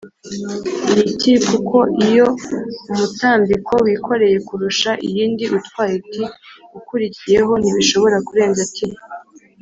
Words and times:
ni 0.93 1.03
T 1.19 1.21
kuko 1.49 1.77
iyo 2.07 2.27
umutambiko 2.91 3.73
wikoreye 3.85 4.37
kurusha 4.47 4.91
iyindi 5.07 5.45
utwaye 5.57 5.95
T 6.09 6.11
ukurikiyeho 6.79 7.51
ntishobora 7.61 8.17
kurenza 8.27 8.63
T 8.73 8.75